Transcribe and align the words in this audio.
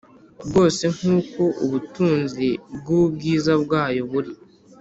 bwose 0.47 0.83
nk 0.95 1.03
uko 1.17 1.43
ubutunzi 1.63 2.47
bw 2.75 2.85
ubwiza 3.01 3.53
bwayo 3.63 4.01
buri 4.11 4.31